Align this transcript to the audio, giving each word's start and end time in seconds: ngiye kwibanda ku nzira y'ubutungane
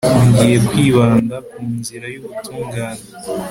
ngiye 0.27 0.57
kwibanda 0.67 1.35
ku 1.51 1.61
nzira 1.77 2.05
y'ubutungane 2.13 3.03